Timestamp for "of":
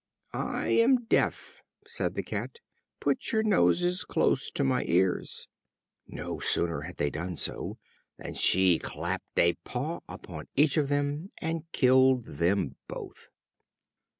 10.75-10.87